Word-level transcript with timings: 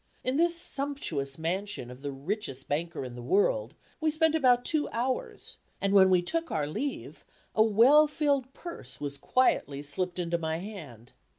In 0.23 0.37
this 0.37 0.55
sumptuous 0.55 1.37
mansion 1.37 1.91
of 1.91 2.01
the 2.01 2.11
richest 2.11 2.67
banker 2.67 3.05
in 3.05 3.13
the 3.13 3.21
world, 3.21 3.75
we 3.99 4.09
spent 4.09 4.33
about 4.33 4.65
two 4.65 4.89
hours, 4.89 5.57
and 5.79 5.93
when 5.93 6.09
we 6.09 6.23
took 6.23 6.49
our 6.49 6.65
leave 6.65 7.23
a 7.53 7.61
well 7.61 8.07
filled 8.07 8.51
purse 8.51 8.99
was 8.99 9.19
quietly 9.19 9.83
slipped 9.83 10.17
into 10.17 10.39
my 10.39 10.57
hand. 10.57 11.11